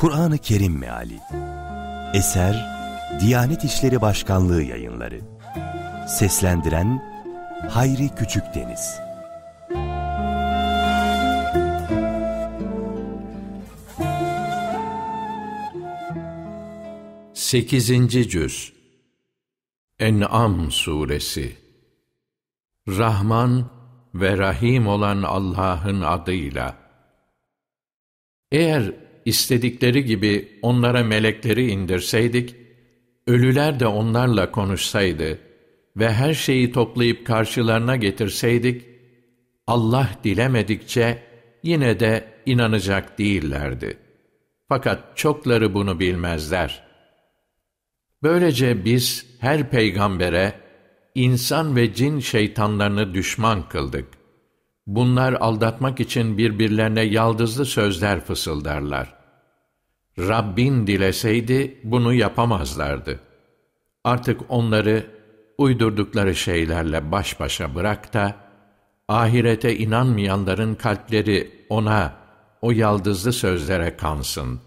[0.00, 1.20] Kur'an-ı Kerim Meali.
[2.14, 2.66] Eser
[3.20, 5.20] Diyanet İşleri Başkanlığı Yayınları.
[6.08, 7.02] Seslendiren
[7.70, 9.00] Hayri Küçükdeniz
[17.34, 18.72] Sekizinci Cüz.
[19.98, 21.56] En'am Suresi.
[22.88, 23.70] Rahman
[24.14, 26.76] ve Rahim olan Allah'ın adıyla.
[28.52, 32.56] Eğer istedikleri gibi onlara melekleri indirseydik,
[33.26, 35.38] ölüler de onlarla konuşsaydı
[35.96, 38.86] ve her şeyi toplayıp karşılarına getirseydik,
[39.66, 41.22] Allah dilemedikçe
[41.62, 43.96] yine de inanacak değillerdi.
[44.68, 46.82] Fakat çokları bunu bilmezler.
[48.22, 50.54] Böylece biz her peygambere
[51.14, 54.08] insan ve cin şeytanlarını düşman kıldık.
[54.86, 59.19] Bunlar aldatmak için birbirlerine yaldızlı sözler fısıldarlar.
[60.18, 63.20] Rabbin dileseydi bunu yapamazlardı.
[64.04, 65.06] Artık onları
[65.58, 68.36] uydurdukları şeylerle baş başa bırak da,
[69.08, 72.14] ahirete inanmayanların kalpleri ona,
[72.62, 74.60] o yaldızlı sözlere kansın.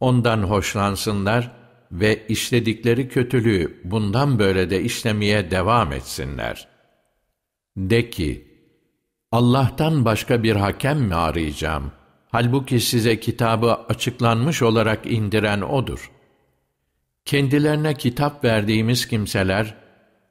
[0.00, 1.52] Ondan hoşlansınlar
[1.92, 6.68] ve işledikleri kötülüğü bundan böyle de işlemeye devam etsinler.
[7.76, 8.46] De ki,
[9.32, 11.92] Allah'tan başka bir hakem mi arayacağım?
[12.36, 16.10] Halbuki size kitabı açıklanmış olarak indiren O'dur.
[17.24, 19.74] Kendilerine kitap verdiğimiz kimseler,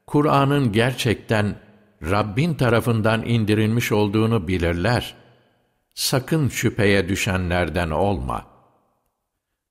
[0.07, 1.55] Kur'an'ın gerçekten
[2.03, 5.15] Rabbin tarafından indirilmiş olduğunu bilirler.
[5.93, 8.45] Sakın şüpheye düşenlerden olma.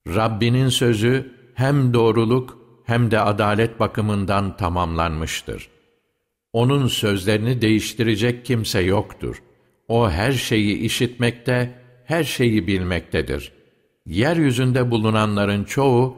[0.06, 5.68] Rabbinin sözü hem doğruluk hem de adalet bakımından tamamlanmıştır.
[6.52, 9.42] Onun sözlerini değiştirecek kimse yoktur.
[9.88, 13.52] O her şeyi işitmekte, her şeyi bilmektedir.
[14.06, 16.16] Yeryüzünde bulunanların çoğu,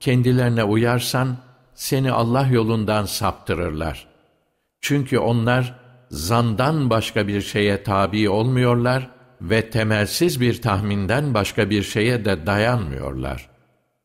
[0.00, 1.36] kendilerine uyarsan,
[1.74, 4.06] seni Allah yolundan saptırırlar.
[4.80, 5.74] Çünkü onlar,
[6.10, 9.10] zandan başka bir şeye tabi olmuyorlar
[9.40, 13.48] ve temelsiz bir tahminden başka bir şeye de dayanmıyorlar.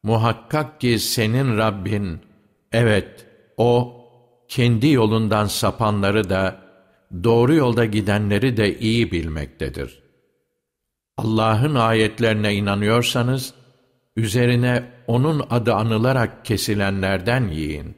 [0.04, 2.20] Muhakkak ki senin Rabbin,
[2.72, 3.26] evet,
[3.58, 3.94] O,
[4.48, 6.62] kendi yolundan sapanları da,
[7.24, 10.03] doğru yolda gidenleri de iyi bilmektedir.
[11.18, 13.54] Allah'ın ayetlerine inanıyorsanız,
[14.16, 17.96] üzerine O'nun adı anılarak kesilenlerden yiyin.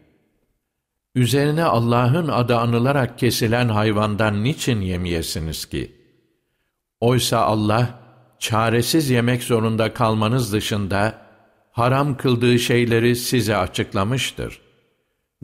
[1.16, 5.92] Üzerine Allah'ın adı anılarak kesilen hayvandan niçin yemeyesiniz ki?
[7.00, 8.00] Oysa Allah,
[8.40, 11.22] çaresiz yemek zorunda kalmanız dışında,
[11.72, 14.62] haram kıldığı şeyleri size açıklamıştır.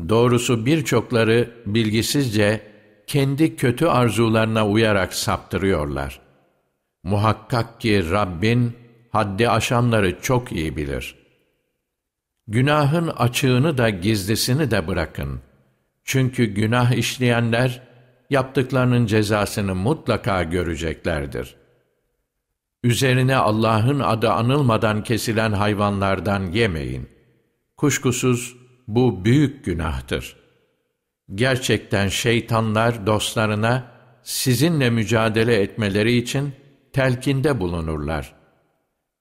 [0.10, 2.72] Doğrusu birçokları bilgisizce
[3.08, 6.31] kendi kötü arzularına uyarak saptırıyorlar.
[7.04, 8.74] Muhakkak ki Rabbin
[9.10, 11.16] haddi aşanları çok iyi bilir.
[12.48, 15.42] Günahın açığını da gizlisini de bırakın.
[16.04, 17.82] Çünkü günah işleyenler
[18.30, 21.56] yaptıklarının cezasını mutlaka göreceklerdir.
[22.84, 27.10] Üzerine Allah'ın adı anılmadan kesilen hayvanlardan yemeyin.
[27.78, 28.56] Kuşkusuz
[28.88, 30.36] bu büyük günahtır.
[31.36, 33.92] Gerçekten şeytanlar dostlarına
[34.24, 36.54] sizinle mücadele etmeleri için
[36.94, 38.36] telkinde bulunurlar.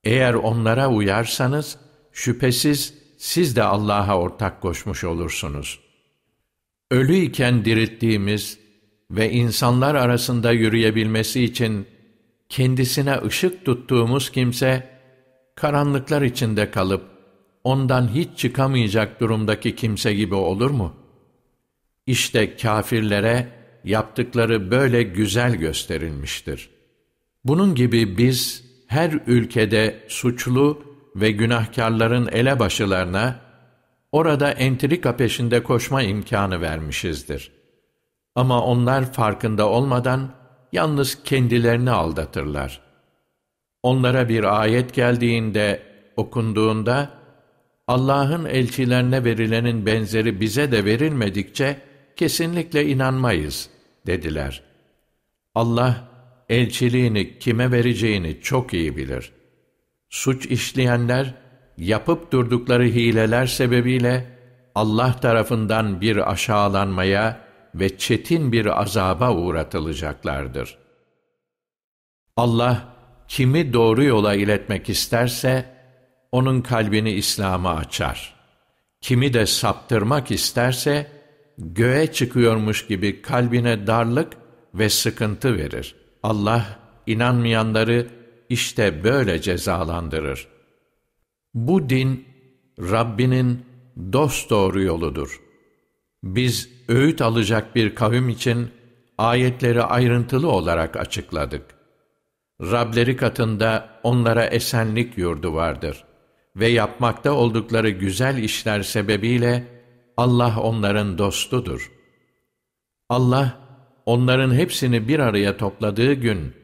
[0.04, 1.78] Eğer onlara uyarsanız,
[2.12, 5.80] şüphesiz siz de Allah'a ortak koşmuş olursunuz.
[6.90, 8.58] Ölü iken dirilttiğimiz
[9.10, 11.86] ve insanlar arasında yürüyebilmesi için
[12.48, 14.90] kendisine ışık tuttuğumuz kimse,
[15.54, 17.04] karanlıklar içinde kalıp,
[17.64, 20.94] ondan hiç çıkamayacak durumdaki kimse gibi olur mu?
[22.06, 23.48] İşte kâfirlere
[23.84, 26.79] yaptıkları böyle güzel gösterilmiştir.
[27.44, 30.82] Bunun gibi biz her ülkede suçlu
[31.16, 33.40] ve günahkarların elebaşılarına
[34.12, 37.52] orada entrika peşinde koşma imkanı vermişizdir.
[38.34, 40.32] Ama onlar farkında olmadan
[40.72, 42.80] yalnız kendilerini aldatırlar.
[43.82, 45.82] Onlara bir ayet geldiğinde,
[46.16, 47.10] okunduğunda,
[47.86, 51.80] Allah'ın elçilerine verilenin benzeri bize de verilmedikçe
[52.16, 53.70] kesinlikle inanmayız
[54.06, 54.62] dediler.
[55.54, 56.09] Allah
[56.50, 59.32] elçiliğini kime vereceğini çok iyi bilir.
[60.08, 61.34] Suç işleyenler
[61.78, 64.38] yapıp durdukları hileler sebebiyle
[64.74, 67.40] Allah tarafından bir aşağılanmaya
[67.74, 70.78] ve çetin bir azaba uğratılacaklardır.
[72.36, 72.94] Allah
[73.28, 75.64] kimi doğru yola iletmek isterse
[76.32, 78.34] onun kalbini İslam'a açar.
[79.00, 81.10] Kimi de saptırmak isterse
[81.58, 84.32] göğe çıkıyormuş gibi kalbine darlık
[84.74, 85.99] ve sıkıntı verir.
[86.22, 88.08] Allah inanmayanları
[88.48, 90.48] işte böyle cezalandırır.
[91.54, 92.24] Bu din,
[92.78, 93.66] Rabbinin
[94.12, 95.40] dosdoğru yoludur.
[96.22, 98.70] Biz öğüt alacak bir kavim için
[99.18, 101.66] ayetleri ayrıntılı olarak açıkladık.
[102.60, 106.04] Rableri katında onlara esenlik yurdu vardır
[106.56, 109.64] ve yapmakta oldukları güzel işler sebebiyle
[110.16, 111.92] Allah onların dostudur.
[113.08, 113.59] Allah,
[114.06, 116.54] onların hepsini bir araya topladığı gün,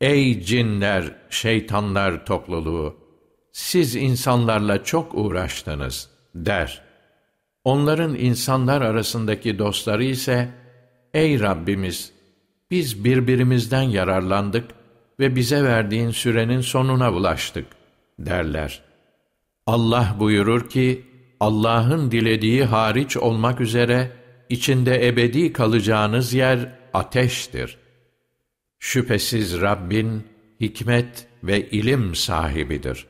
[0.00, 2.96] Ey cinler, şeytanlar topluluğu!
[3.52, 6.82] Siz insanlarla çok uğraştınız, der.
[7.64, 10.48] Onların insanlar arasındaki dostları ise,
[11.14, 12.12] Ey Rabbimiz!
[12.70, 14.70] Biz birbirimizden yararlandık
[15.20, 17.66] ve bize verdiğin sürenin sonuna ulaştık,
[18.18, 18.82] derler.
[19.66, 21.04] Allah buyurur ki,
[21.40, 24.10] Allah'ın dilediği hariç olmak üzere,
[24.50, 27.78] içinde ebedi kalacağınız yer ateştir.
[28.78, 30.22] Şüphesiz Rabbin,
[30.60, 33.06] hikmet ve ilim sahibidir.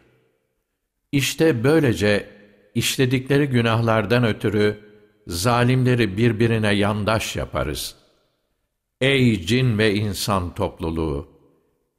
[1.13, 2.29] İşte böylece
[2.75, 4.79] işledikleri günahlardan ötürü
[5.27, 7.97] zalimleri birbirine yandaş yaparız.
[9.01, 11.29] Ey cin ve insan topluluğu!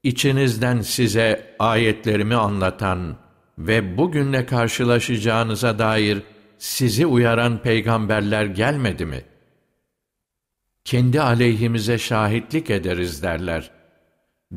[0.04, 3.18] İçinizden size ayetlerimi anlatan
[3.58, 6.22] ve bugünle karşılaşacağınıza dair
[6.58, 9.22] sizi uyaran peygamberler gelmedi mi?
[10.86, 13.72] Kendi aleyhimize şahitlik ederiz derler.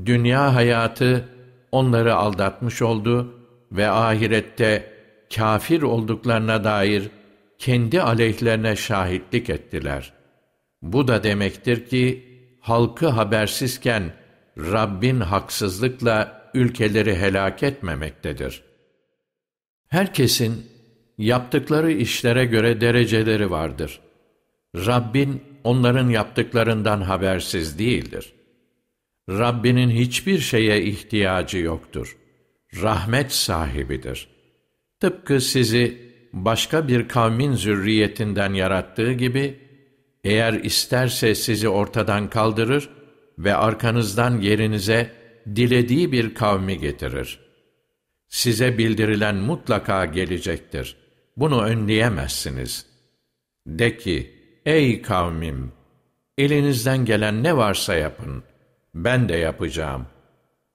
[0.06, 1.28] Dünya hayatı
[1.72, 3.34] onları aldatmış oldu
[3.72, 4.92] ve ahirette
[5.34, 7.10] kafir olduklarına dair
[7.58, 10.12] kendi aleyhlerine şahitlik ettiler.
[10.82, 12.26] Bu da demektir ki,
[12.60, 14.12] halkı habersizken
[14.58, 18.62] Rabbin haksızlıkla ülkeleri helak etmemektedir.
[19.88, 20.69] Herkesin
[21.20, 24.00] yaptıkları işlere göre dereceleri vardır.
[24.76, 28.32] Rabbin onların yaptıklarından habersiz değildir.
[29.28, 32.16] Rabbinin hiçbir şeye ihtiyacı yoktur.
[32.82, 34.28] Rahmet sahibidir.
[35.00, 35.98] Tıpkı sizi
[36.32, 39.58] başka bir kavmin zürriyetinden yarattığı gibi,
[40.24, 42.88] eğer isterse sizi ortadan kaldırır
[43.38, 45.10] ve arkanızdan yerinize
[45.56, 47.40] dilediği bir kavmi getirir.
[48.28, 50.96] Size bildirilen mutlaka gelecektir.
[51.36, 52.86] Bunu önleyemezsiniz.
[53.66, 54.34] De ki,
[54.66, 55.72] ey kavmim!
[56.38, 58.42] Elinizden gelen ne varsa yapın.
[58.94, 60.06] Ben de yapacağım.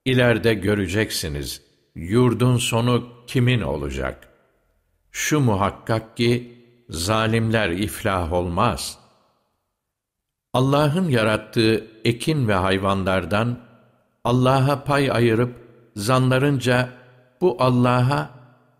[0.04, 1.62] İleride göreceksiniz.
[1.94, 4.28] Yurdun sonu kimin olacak?
[5.10, 8.98] Şu muhakkak ki, zalimler iflah olmaz.
[10.52, 13.58] Allah'ın yarattığı ekin ve hayvanlardan,
[14.24, 15.54] Allah'a pay ayırıp,
[15.96, 16.88] zanlarınca,
[17.40, 18.30] bu Allah'a,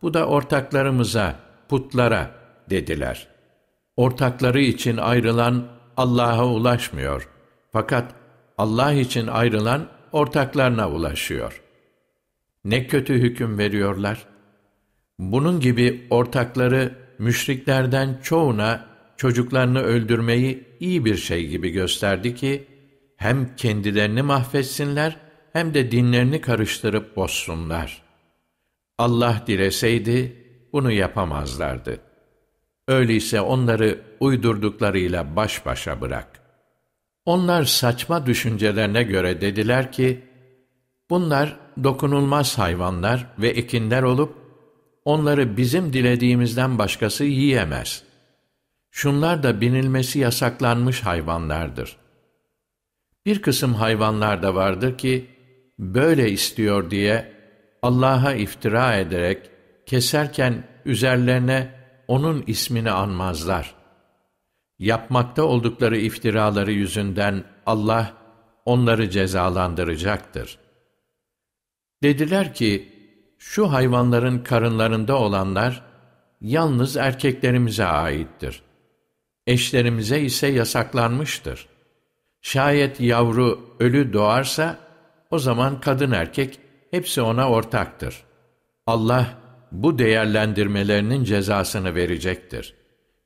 [0.02, 1.36] bu da ortaklarımıza,
[1.68, 2.30] putlara
[2.70, 3.28] dediler.
[3.96, 7.28] Ortakları için ayrılan Allah'a ulaşmıyor.
[7.72, 8.14] Fakat
[8.58, 11.62] Allah için ayrılan ortaklarına ulaşıyor.
[12.64, 14.26] Ne kötü hüküm veriyorlar.
[15.18, 18.86] Bunun gibi ortakları müşriklerden çoğuna
[19.16, 22.66] çocuklarını öldürmeyi iyi bir şey gibi gösterdi ki,
[23.16, 25.16] hem kendilerini mahvetsinler,
[25.52, 28.02] hem de dinlerini karıştırıp bozsunlar.
[28.98, 30.45] Allah dileseydi,
[30.76, 32.00] bunu yapamazlardı.
[32.88, 36.40] Öyleyse onları uydurduklarıyla baş başa bırak.
[37.24, 40.20] Onlar saçma düşüncelerine göre dediler ki,
[41.10, 44.34] bunlar dokunulmaz hayvanlar ve ekinler olup,
[45.04, 48.02] onları bizim dilediğimizden başkası yiyemez.
[48.90, 51.96] Şunlar da binilmesi yasaklanmış hayvanlardır.
[53.26, 55.26] Bir kısım hayvanlar da vardır ki,
[55.78, 57.32] böyle istiyor diye
[57.82, 59.55] Allah'a iftira ederek
[59.86, 61.74] keserken üzerlerine
[62.08, 63.74] onun ismini anmazlar.
[64.78, 68.12] Yapmakta oldukları iftiraları yüzünden Allah
[68.64, 70.58] onları cezalandıracaktır.
[72.02, 72.92] Dediler ki,
[73.38, 75.82] şu hayvanların karınlarında olanlar
[76.40, 78.62] yalnız erkeklerimize aittir.
[79.46, 81.66] Eşlerimize ise yasaklanmıştır.
[82.40, 84.78] Şayet yavru ölü doğarsa,
[85.30, 88.24] o zaman kadın erkek hepsi ona ortaktır.
[88.86, 92.74] Allah bu değerlendirmelerinin cezasını verecektir.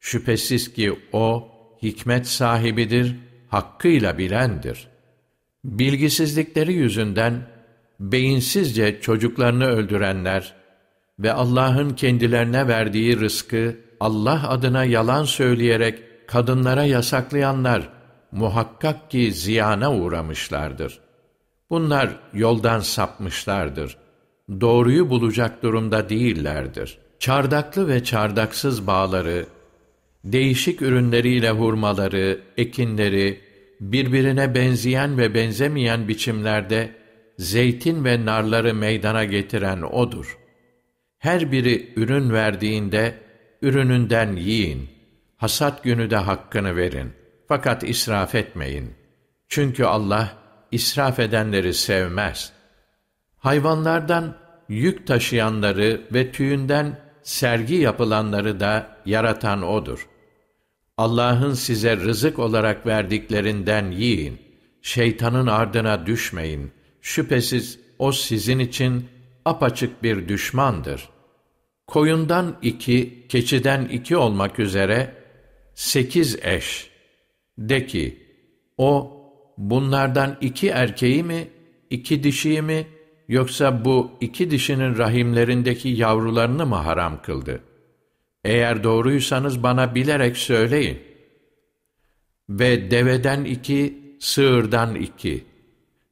[0.01, 1.49] Şüphesiz ki O,
[1.83, 3.17] hikmet sahibidir,
[3.49, 4.89] hakkıyla bilendir.
[5.65, 7.43] Bilgisizlikleri yüzünden,
[8.01, 10.55] beyinsizce çocuklarını öldürenler
[11.19, 17.89] ve Allah'ın kendilerine verdiği rızkı, Allah adına yalan söyleyerek kadınlara yasaklayanlar,
[18.33, 21.11] muhakkak ki ziyana uğramışlardır.''
[21.71, 23.97] Bunlar yoldan sapmışlardır.
[24.61, 26.99] Doğruyu bulacak durumda değillerdir.
[27.19, 29.47] Çardaklı ve çardaksız bağları,
[30.25, 33.41] değişik ürünleriyle hurmaları, ekinleri,
[33.81, 36.91] birbirine benzeyen ve benzemeyen biçimlerde
[37.39, 40.39] zeytin ve narları meydana getiren O'dur.
[41.19, 43.15] Her biri ürün verdiğinde
[43.63, 44.89] ürününden yiyin.
[45.37, 47.13] Hasat günü de hakkını verin.
[47.49, 48.91] Fakat israf etmeyin.
[49.49, 50.33] Çünkü Allah
[50.73, 52.53] israf edenleri sevmez.
[53.37, 54.37] Hayvanlardan
[54.71, 60.09] yük taşıyanları ve tüyünden sergi yapılanları da yaratan O'dur.
[60.97, 64.39] Allah'ın size rızık olarak verdiklerinden yiyin.
[64.83, 66.73] Şeytanın ardına düşmeyin.
[67.01, 69.09] Şüphesiz o sizin için
[69.45, 71.09] apaçık bir düşmandır.
[71.87, 75.15] Koyundan iki, keçiden iki olmak üzere
[75.75, 76.91] sekiz eş.
[77.59, 78.27] De ki,
[78.79, 79.17] o
[79.59, 81.49] bunlardan iki erkeği mi,
[81.91, 82.87] iki dişiyi mi,
[83.31, 87.61] yoksa bu iki dişinin rahimlerindeki yavrularını mı haram kıldı?
[88.45, 90.99] Eğer doğruysanız bana bilerek söyleyin.
[92.49, 95.45] Ve deveden iki, sığırdan iki.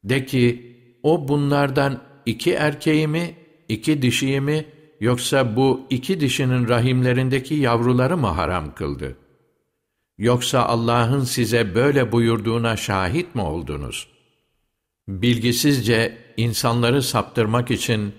[0.04, 3.34] De ki, o bunlardan iki erkeği mi,
[3.68, 4.64] iki dişiyi mi,
[5.00, 9.16] yoksa bu iki dişinin rahimlerindeki yavruları mı haram kıldı?
[10.18, 14.17] Yoksa Allah'ın size böyle buyurduğuna şahit mi oldunuz?
[15.09, 18.15] Bilgisizce insanları saptırmak için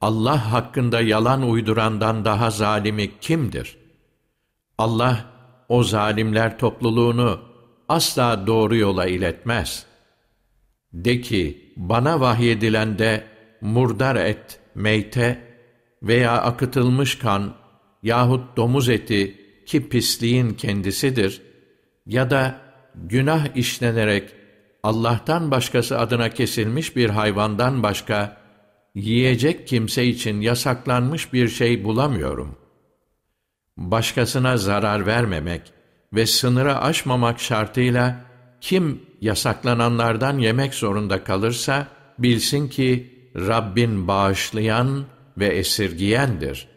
[0.00, 3.76] Allah hakkında yalan uydurandan daha zalimi kimdir?
[4.78, 5.24] Allah
[5.68, 7.40] o zalimler topluluğunu
[7.88, 9.86] asla doğru yola iletmez.
[10.92, 13.24] De ki, bana vahyedilende
[13.60, 15.42] murdar et, meyte
[16.02, 17.54] veya akıtılmış kan
[18.02, 19.36] yahut domuz eti
[19.66, 21.42] ki pisliğin kendisidir
[22.06, 22.60] ya da
[22.94, 24.41] günah işlenerek
[24.82, 28.36] Allah'tan başkası adına kesilmiş bir hayvandan başka
[28.94, 32.56] yiyecek kimse için yasaklanmış bir şey bulamıyorum.
[33.76, 35.72] Başkasına zarar vermemek
[36.12, 38.20] ve sınırı aşmamak şartıyla
[38.60, 41.86] kim yasaklananlardan yemek zorunda kalırsa
[42.18, 45.04] bilsin ki Rabbin bağışlayan
[45.38, 46.68] ve esirgiyendir.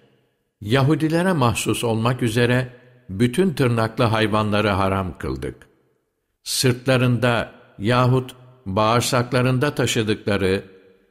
[0.62, 2.74] Yahudilere mahsus olmak üzere
[3.10, 5.68] bütün tırnaklı hayvanları haram kıldık.
[6.44, 10.64] Sırtlarında yahut bağırsaklarında taşıdıkları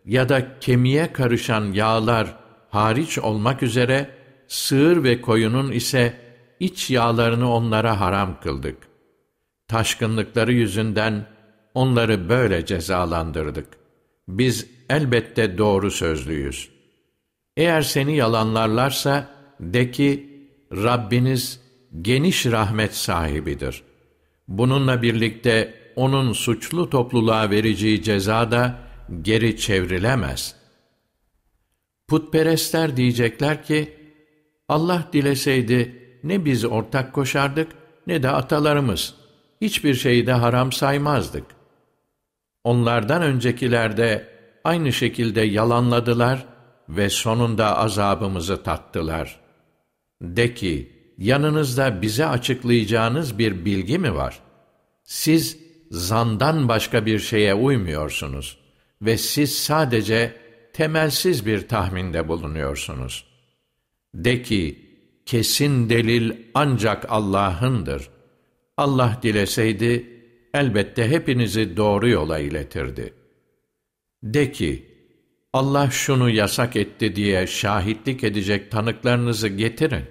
[0.04, 2.37] ya da kemiğe karışan yağlar
[2.71, 4.11] hariç olmak üzere
[4.49, 6.14] sığır ve koyunun ise
[6.61, 8.78] iç yağlarını onlara haram kıldık.
[9.68, 11.26] Taşkınlıkları yüzünden
[11.75, 13.68] onları böyle cezalandırdık.
[14.28, 16.71] Biz elbette doğru sözlüyüz.
[17.56, 19.28] Eğer seni yalanlarlarsa
[19.61, 20.30] de ki
[20.73, 21.61] Rabbiniz
[22.02, 23.83] geniş rahmet sahibidir.
[24.49, 28.79] Bununla birlikte onun suçlu topluluğa vereceği ceza da
[29.23, 30.57] geri çevrilemez.
[32.09, 33.97] Putperestler diyecekler ki,
[34.69, 37.73] Allah dileseydi ne biz ortak koşardık
[38.07, 39.15] ne de atalarımız.
[39.61, 41.45] Hiçbir şeyi de haram saymazdık.
[42.65, 44.29] Onlardan öncekiler de
[44.65, 46.47] aynı şekilde yalanladılar
[46.89, 49.41] ve sonunda azabımızı tattılar.
[50.23, 54.41] De ki, yanınızda bize açıklayacağınız bir bilgi mi var?
[55.05, 55.63] Siz
[55.95, 58.59] zandan başka bir şeye uymuyorsunuz
[59.03, 60.33] ve siz sadece
[60.73, 63.25] temelsiz bir tahminde bulunuyorsunuz.
[64.15, 64.79] De ki,
[65.27, 68.09] kesin delil ancak Allah'ındır.
[68.77, 70.07] Allah dileseydi,
[70.55, 73.15] elbette hepinizi doğru yola iletirdi.
[74.23, 74.95] De ki,
[75.53, 80.05] Allah şunu yasak etti diye şahitlik edecek tanıklarınızı getirin.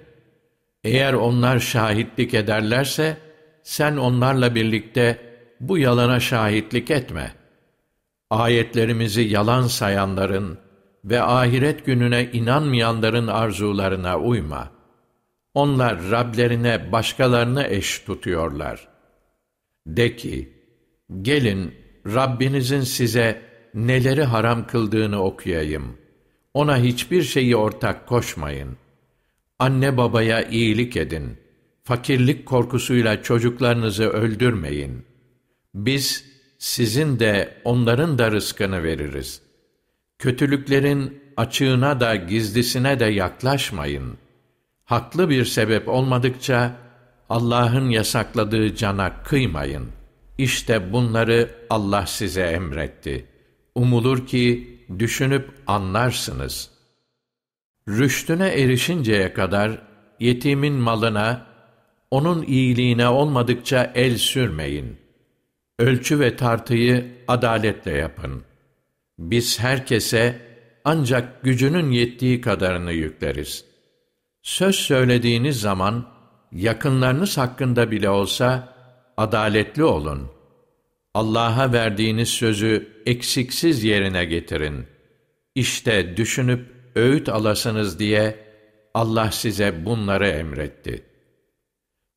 [0.84, 3.16] Eğer onlar şahitlik ederlerse,
[3.62, 5.33] sen onlarla birlikte
[5.68, 7.32] bu yalana şahitlik etme.
[8.30, 10.58] Ayetlerimizi yalan sayanların
[11.04, 14.70] ve ahiret gününe inanmayanların arzularına uyma.
[15.54, 18.88] Onlar Rablerine başkalarını eş tutuyorlar.
[19.86, 20.52] De ki,
[21.22, 21.74] gelin
[22.06, 23.42] Rabbinizin size
[23.74, 25.96] neleri haram kıldığını okuyayım.
[26.54, 28.76] Ona hiçbir şeyi ortak koşmayın.
[29.58, 31.38] Anne babaya iyilik edin.
[31.84, 35.13] Fakirlik korkusuyla çocuklarınızı öldürmeyin.
[35.74, 36.24] Biz
[36.58, 39.42] sizin de onların da rızkını veririz.
[40.18, 44.14] Kötülüklerin açığına da gizlisine de yaklaşmayın.
[44.84, 46.76] Haklı bir sebep olmadıkça
[47.30, 49.88] Allah'ın yasakladığı cana kıymayın.
[50.38, 53.34] İşte bunları Allah size emretti.''
[53.74, 56.70] Umulur ki düşünüp anlarsınız.
[57.88, 59.82] Rüştüne erişinceye kadar
[60.20, 61.46] yetimin malına,
[62.10, 64.96] onun iyiliğine olmadıkça el sürmeyin.
[65.78, 68.42] Ölçü ve tartıyı adaletle yapın.
[69.18, 70.40] Biz herkese
[70.84, 73.64] ancak gücünün yettiği kadarını yükleriz.
[74.42, 76.08] Söz söylediğiniz zaman,
[76.52, 78.74] yakınlarınız hakkında bile olsa,
[79.16, 80.30] adaletli olun.
[81.14, 84.86] Allah'a verdiğiniz sözü eksiksiz yerine getirin.
[85.54, 88.38] İşte düşünüp öğüt alasınız diye
[88.94, 91.04] Allah size bunları emretti.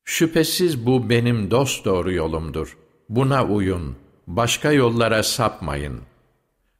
[0.04, 2.76] Şüphesiz bu benim dost doğru yolumdur.
[3.08, 3.96] Buna uyun,
[4.26, 6.00] başka yollara sapmayın.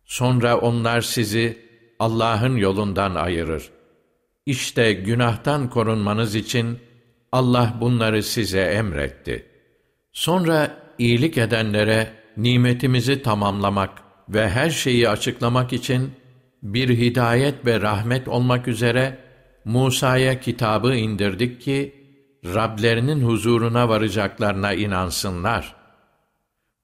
[0.04, 1.58] Sonra onlar sizi
[1.98, 3.70] Allah'ın yolundan ayırır.
[4.46, 6.78] İşte günahtan korunmanız için
[7.32, 9.46] Allah bunları size emretti.
[10.12, 13.90] Sonra iyilik edenlere nimetimizi tamamlamak
[14.28, 16.12] ve her şeyi açıklamak için
[16.62, 19.18] bir hidayet ve rahmet olmak üzere
[19.64, 21.94] Musa'ya kitabı indirdik ki
[22.44, 25.77] Rablerinin huzuruna varacaklarına inansınlar.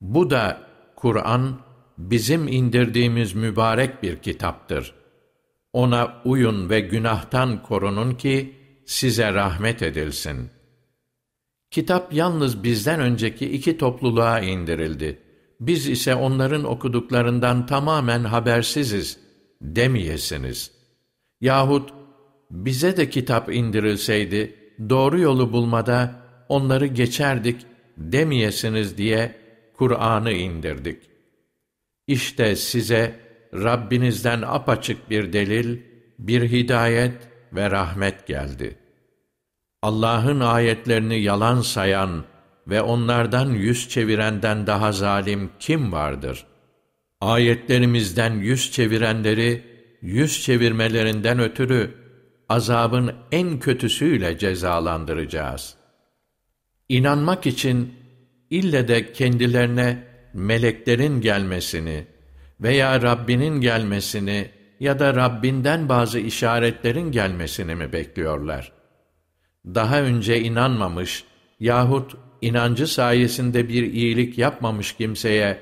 [0.05, 0.61] Bu da
[0.97, 1.59] Kur'an
[1.99, 4.95] bizim indirdiğimiz mübarek bir kitaptır.
[5.73, 8.55] Ona uyun ve günahtan korunun ki
[8.87, 10.51] size rahmet edilsin.
[11.71, 15.19] Kitap yalnız bizden önceki iki topluluğa indirildi.
[15.61, 19.19] Biz ise onların okuduklarından tamamen habersiziz
[19.61, 20.71] demeyesiniz.
[21.41, 21.91] Yahut
[22.51, 24.55] bize de kitap indirilseydi,
[24.89, 26.15] doğru yolu bulmada
[26.49, 29.44] onları geçerdik demeyesiniz diye
[29.77, 31.03] Kur'an'ı indirdik.
[32.07, 33.21] İşte size
[33.55, 35.79] Rabbinizden apaçık bir delil,
[36.19, 37.15] bir hidayet
[37.53, 38.79] ve rahmet geldi.
[39.83, 42.25] Allah'ın ayetlerini yalan sayan
[42.69, 46.47] ve onlardan yüz çevirenden daha zalim kim vardır?
[47.21, 49.65] Ayetlerimizden yüz çevirenleri,
[50.03, 51.95] yüz çevirmelerinden ötürü
[52.49, 55.75] azabın en kötüsüyle cezalandıracağız.
[56.89, 57.95] İnanmak için
[58.59, 62.07] ille de kendilerine meleklerin gelmesini
[62.61, 68.73] veya Rabbinin gelmesini ya da Rabbinden bazı işaretlerin gelmesini mi bekliyorlar?
[69.67, 71.25] Daha önce inanmamış
[71.61, 75.61] yahut inancı sayesinde bir iyilik yapmamış kimseye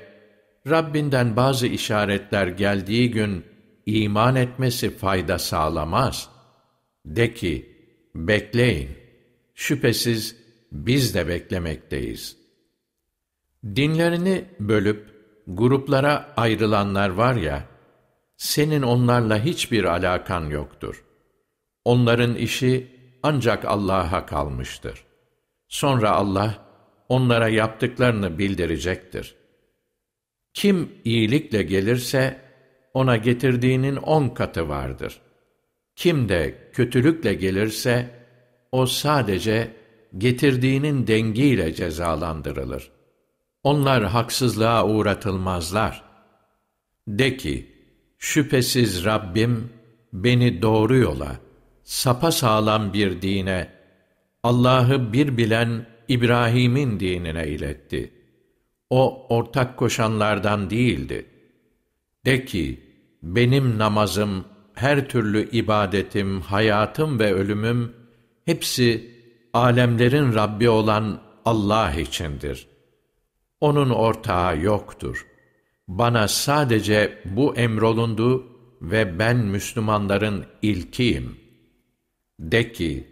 [0.69, 3.45] Rabbinden bazı işaretler geldiği gün
[3.85, 6.29] iman etmesi fayda sağlamaz.
[7.05, 7.69] De ki,
[8.15, 8.89] bekleyin.
[9.55, 10.35] Şüphesiz
[10.71, 12.42] biz de beklemekteyiz.
[13.65, 15.13] Dinlerini bölüp
[15.47, 17.63] gruplara ayrılanlar var ya,
[18.37, 21.03] senin onlarla hiçbir alakan yoktur.
[21.85, 22.87] Onların işi
[23.23, 25.03] ancak Allah'a kalmıştır.
[25.67, 26.55] Sonra Allah
[27.09, 29.35] onlara yaptıklarını bildirecektir.
[30.53, 32.41] Kim iyilikle gelirse
[32.93, 35.21] ona getirdiğinin on katı vardır.
[35.95, 38.09] Kim de kötülükle gelirse
[38.71, 39.71] o sadece
[40.17, 42.91] getirdiğinin dengiyle cezalandırılır.
[43.63, 46.03] Onlar haksızlığa uğratılmazlar.
[47.07, 47.71] De ki,
[48.17, 49.69] şüphesiz Rabbim
[50.13, 51.35] beni doğru yola,
[51.83, 53.69] sapa sağlam bir dine,
[54.43, 58.13] Allah'ı bir bilen İbrahim'in dinine iletti.
[58.89, 61.25] O ortak koşanlardan değildi.
[62.25, 62.79] De ki,
[63.23, 67.93] benim namazım, her türlü ibadetim, hayatım ve ölümüm,
[68.45, 69.11] hepsi
[69.53, 72.72] alemlerin Rabbi olan Allah içindir.
[73.63, 75.25] Onun ortağı yoktur.
[75.87, 78.47] Bana sadece bu emrolundu
[78.81, 81.37] ve ben Müslümanların ilkiyim.
[82.39, 83.07] De ki,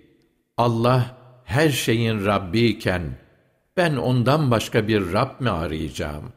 [0.57, 3.01] Allah her şeyin Rabbi iken,
[3.77, 6.33] ben ondan başka bir Rab mi arayacağım?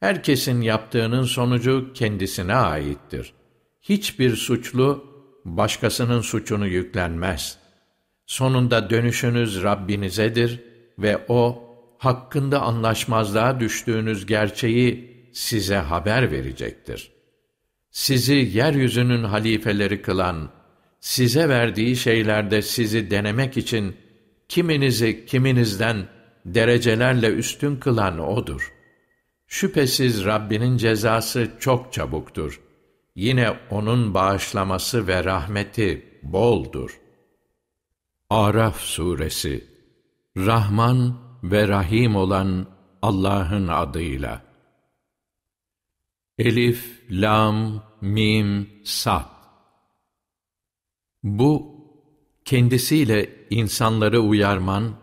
[0.00, 3.34] Herkesin yaptığının sonucu kendisine aittir.
[3.82, 5.04] Hiçbir suçlu,
[5.44, 7.58] başkasının suçunu yüklenmez.
[8.26, 10.60] Sonunda dönüşünüz Rabbinizedir
[10.98, 11.63] ve O,
[12.04, 17.12] hakkında anlaşmazlığa düştüğünüz gerçeği size haber verecektir.
[17.90, 20.50] Sizi yeryüzünün halifeleri kılan,
[21.00, 23.96] size verdiği şeylerde sizi denemek için
[24.48, 26.06] kiminizi kiminizden
[26.44, 28.72] derecelerle üstün kılan O'dur.
[29.46, 32.60] Şüphesiz Rabbinin cezası çok çabuktur.
[33.14, 37.00] Yine O'nun bağışlaması ve rahmeti boldur.
[38.30, 39.64] Araf Suresi
[40.36, 42.66] Rahman ve Rahim olan
[43.02, 44.42] Allah'ın adıyla.
[46.38, 49.24] Elif, Lam, Mim, Sad
[51.22, 51.74] Bu,
[52.44, 54.96] kendisiyle insanları uyarman,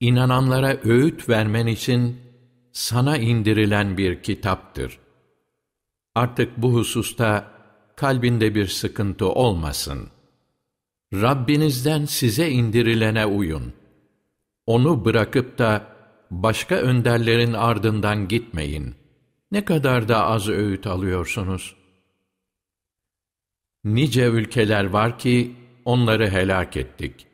[0.00, 2.16] inananlara öğüt vermen için
[2.72, 4.98] sana indirilen bir kitaptır.
[6.14, 7.52] Artık bu hususta
[7.96, 10.08] kalbinde bir sıkıntı olmasın.
[11.12, 13.79] Rabbinizden size indirilene uyun.
[14.70, 15.86] Onu bırakıp da
[16.30, 18.94] başka önderlerin ardından gitmeyin.
[19.52, 21.76] Ne kadar da az öğüt alıyorsunuz.
[23.84, 25.54] Nice ülkeler var ki
[25.84, 27.26] onları helak ettik.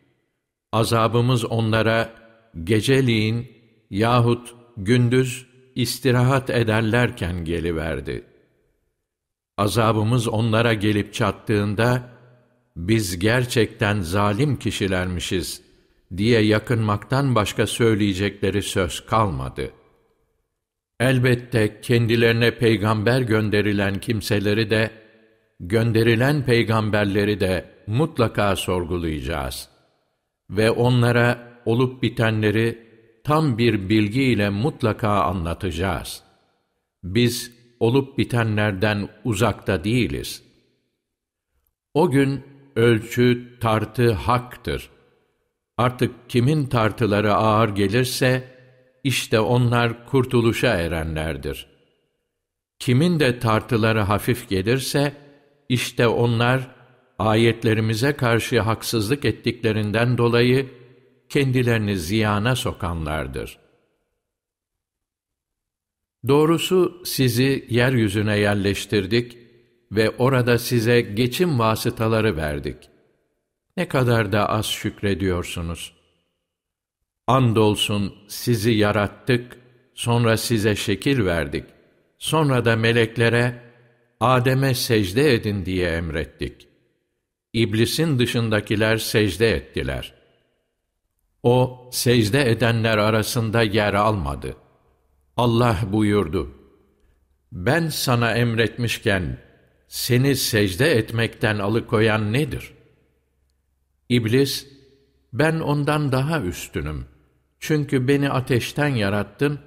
[0.72, 2.14] Azabımız onlara
[2.64, 3.48] geceliğin
[3.90, 8.24] yahut gündüz istirahat ederlerken geliverdi.
[9.58, 12.08] Azabımız onlara gelip çattığında,
[12.76, 15.65] biz gerçekten zalim kişilermişiz
[16.16, 19.70] diye yakınmaktan başka söyleyecekleri söz kalmadı.
[21.00, 24.90] Elbette kendilerine peygamber gönderilen kimseleri de,
[25.60, 29.68] gönderilen peygamberleri de mutlaka sorgulayacağız.
[30.50, 32.86] Ve onlara olup bitenleri
[33.24, 36.22] tam bir bilgi ile mutlaka anlatacağız.
[37.04, 40.42] Biz olup bitenlerden uzakta değiliz.
[41.94, 42.42] O gün
[42.76, 44.90] ölçü, tartı haktır.
[45.76, 48.56] Artık kimin tartıları ağır gelirse,
[49.04, 51.66] işte onlar kurtuluşa erenlerdir.
[52.78, 55.12] Kimin de tartıları hafif gelirse,
[55.68, 56.70] işte onlar
[57.18, 60.70] ayetlerimize karşı haksızlık ettiklerinden dolayı
[61.28, 63.58] kendilerini ziyana sokanlardır.
[66.28, 69.38] Doğrusu sizi yeryüzüne yerleştirdik
[69.92, 72.76] ve orada size geçim vasıtaları verdik.
[73.76, 75.92] Ne kadar da az şükrediyorsunuz.
[77.26, 79.56] Andolsun sizi yarattık,
[79.94, 81.64] sonra size şekil verdik.
[82.18, 83.62] Sonra da meleklere,
[84.20, 86.68] Adem'e secde edin diye emrettik.
[87.52, 90.14] İblisin dışındakiler secde ettiler.
[91.42, 94.56] O, secde edenler arasında yer almadı.
[95.36, 96.54] Allah buyurdu,
[97.52, 99.38] Ben sana emretmişken,
[99.88, 102.75] seni secde etmekten alıkoyan nedir?
[104.08, 104.66] İblis,
[105.32, 107.04] ben ondan daha üstünüm.
[107.60, 109.58] Çünkü beni ateşten yarattın,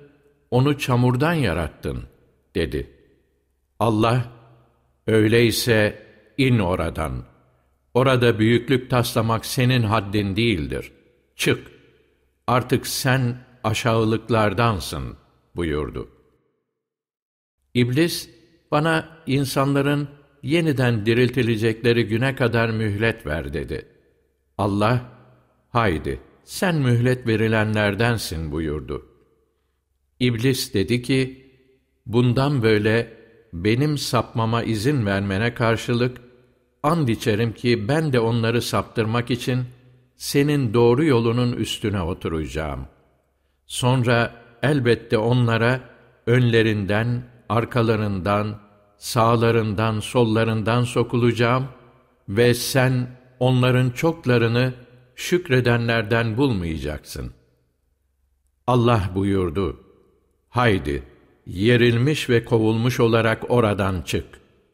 [0.51, 2.03] onu çamurdan yarattın,
[2.55, 2.89] dedi.
[3.79, 4.31] Allah,
[5.07, 6.05] öyleyse
[6.37, 7.23] in oradan.
[7.93, 10.91] Orada büyüklük taslamak senin haddin değildir.
[11.35, 11.67] Çık,
[12.47, 15.17] artık sen aşağılıklardansın,
[15.55, 16.09] buyurdu.
[17.73, 18.29] İblis,
[18.71, 20.09] bana insanların
[20.43, 23.98] yeniden diriltilecekleri güne kadar mühlet ver dedi.
[24.59, 25.01] Allah,
[25.69, 29.05] haydi sen mühlet verilenlerdensin buyurdu.
[30.19, 31.51] İblis dedi ki,
[32.05, 33.13] bundan böyle
[33.53, 36.17] benim sapmama izin vermene karşılık,
[36.83, 39.63] and içerim ki ben de onları saptırmak için
[40.15, 42.87] senin doğru yolunun üstüne oturacağım.
[43.65, 45.79] Sonra elbette onlara
[46.25, 48.59] önlerinden, arkalarından,
[48.97, 51.67] sağlarından, sollarından sokulacağım
[52.29, 54.73] ve sen onların çoklarını
[55.15, 57.31] şükredenlerden bulmayacaksın.
[58.67, 59.83] Allah buyurdu,
[60.49, 61.03] Haydi,
[61.45, 64.25] yerilmiş ve kovulmuş olarak oradan çık.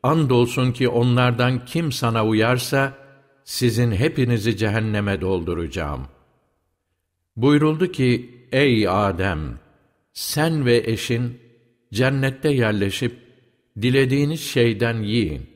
[0.03, 2.93] Andolsun ki onlardan kim sana uyarsa,
[3.43, 6.07] sizin hepinizi cehenneme dolduracağım.
[7.35, 9.59] Buyuruldu ki, Ey Adem!
[10.13, 11.39] Sen ve eşin
[11.93, 13.19] cennette yerleşip
[13.81, 15.49] dilediğiniz şeyden yiyin.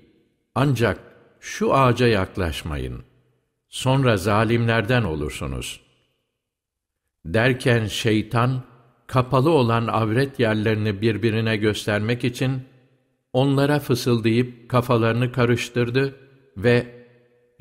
[0.55, 0.99] Ancak
[1.39, 3.03] şu ağaca yaklaşmayın.
[3.69, 5.81] Sonra zalimlerden olursunuz.
[7.25, 8.63] Derken şeytan,
[9.07, 12.61] kapalı olan avret yerlerini birbirine göstermek için,
[13.33, 16.15] onlara fısıldayıp kafalarını karıştırdı
[16.57, 17.05] ve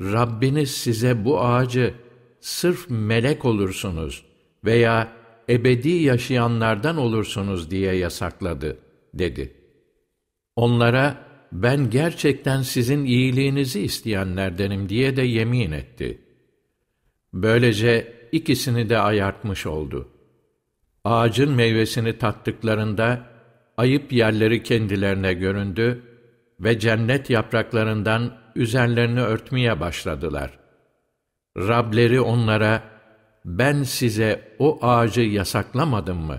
[0.00, 1.94] Rabbiniz size bu ağacı
[2.40, 4.24] sırf melek olursunuz
[4.64, 5.12] veya
[5.48, 8.78] ebedi yaşayanlardan olursunuz diye yasakladı,
[9.14, 9.54] dedi.
[10.56, 16.18] Onlara, ben gerçekten sizin iyiliğinizi isteyenlerdenim diye de yemin etti.
[17.32, 20.08] Böylece ikisini de ayartmış oldu.
[21.04, 23.26] Ağacın meyvesini tattıklarında,
[23.76, 26.02] ayıp yerleri kendilerine göründü
[26.60, 30.58] ve cennet yapraklarından üzerlerini örtmeye başladılar.
[31.56, 32.82] Rableri onlara,
[33.44, 36.38] ben size o ağacı yasaklamadım mı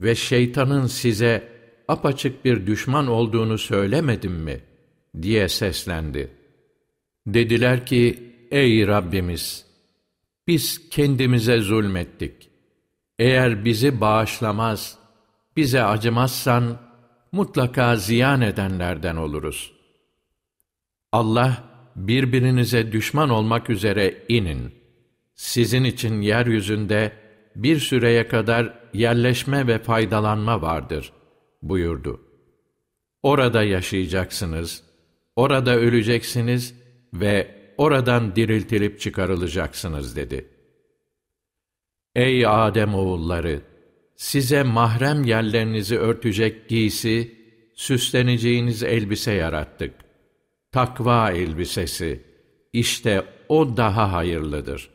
[0.00, 1.53] ve şeytanın size
[1.88, 4.60] apaçık bir düşman olduğunu söylemedim mi?
[5.22, 6.30] diye seslendi.
[7.26, 9.66] Dediler ki, ey Rabbimiz!
[10.46, 12.50] Biz kendimize zulmettik.
[13.18, 14.98] Eğer bizi bağışlamaz,
[15.56, 16.78] bize acımazsan,
[17.32, 19.72] mutlaka ziyan edenlerden oluruz.
[21.12, 21.64] Allah,
[21.96, 24.74] birbirinize düşman olmak üzere inin.
[25.34, 27.12] Sizin için yeryüzünde
[27.56, 31.12] bir süreye kadar yerleşme ve faydalanma vardır
[31.68, 32.20] buyurdu.
[33.22, 34.82] Orada yaşayacaksınız,
[35.36, 36.74] orada öleceksiniz
[37.14, 40.48] ve oradan diriltilip çıkarılacaksınız dedi.
[42.14, 43.60] Ey Adem oğulları!
[44.16, 47.34] Size mahrem yerlerinizi örtecek giysi,
[47.74, 49.94] süsleneceğiniz elbise yarattık.
[50.72, 52.24] Takva elbisesi,
[52.72, 54.90] işte o daha hayırlıdır.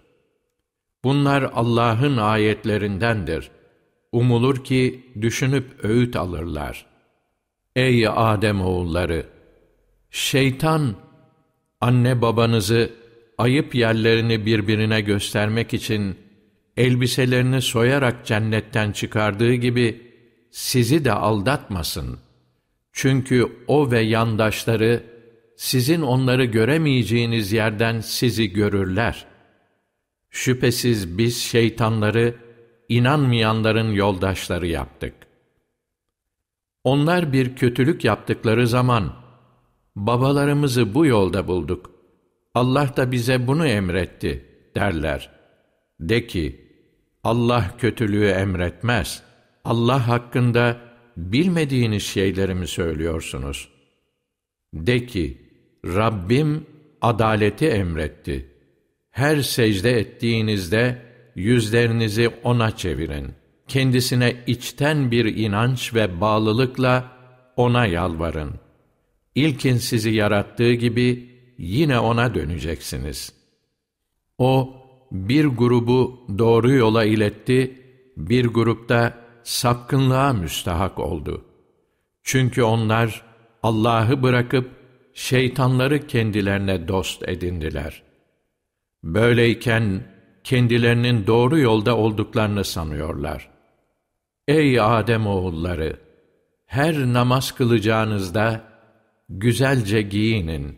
[1.03, 3.51] Bunlar Allah'ın ayetlerindendir.
[4.11, 6.85] Umulur ki düşünüp öğüt alırlar.
[7.75, 9.25] Ey Adem oğulları!
[10.11, 10.95] Şeytan,
[11.81, 12.89] anne babanızı
[13.37, 16.17] ayıp yerlerini birbirine göstermek için
[16.77, 20.01] elbiselerini soyarak cennetten çıkardığı gibi
[20.51, 22.19] sizi de aldatmasın.
[22.91, 25.03] Çünkü o ve yandaşları
[25.57, 29.25] sizin onları göremeyeceğiniz yerden sizi görürler.
[30.29, 32.35] Şüphesiz biz şeytanları
[32.89, 35.13] inanmayanların yoldaşları yaptık.
[36.83, 39.13] Onlar bir kötülük yaptıkları zaman,
[39.95, 41.91] babalarımızı bu yolda bulduk.
[42.53, 45.29] Allah da bize bunu emretti derler.
[45.99, 46.69] De ki,
[47.23, 49.23] Allah kötülüğü emretmez.
[49.65, 50.77] Allah hakkında
[51.17, 53.69] bilmediğiniz şeyleri mi söylüyorsunuz?
[54.73, 55.37] De ki,
[55.85, 56.65] Rabbim
[57.01, 58.49] adaleti emretti.
[59.11, 61.08] Her secde ettiğinizde
[61.39, 63.27] yüzlerinizi O'na çevirin.
[63.67, 67.11] Kendisine içten bir inanç ve bağlılıkla
[67.55, 68.51] O'na yalvarın.
[69.35, 73.33] İlkin sizi yarattığı gibi yine O'na döneceksiniz.
[74.37, 74.75] O,
[75.11, 77.81] bir grubu doğru yola iletti,
[78.17, 81.45] bir grupta sapkınlığa müstahak oldu.
[82.23, 83.23] Çünkü onlar
[83.63, 84.69] Allah'ı bırakıp
[85.13, 88.03] şeytanları kendilerine dost edindiler.
[89.03, 90.03] Böyleyken
[90.49, 93.49] kendilerinin doğru yolda olduklarını sanıyorlar.
[94.47, 95.99] Ey Adem oğulları!
[96.65, 98.63] Her namaz kılacağınızda
[99.29, 100.77] güzelce giyinin,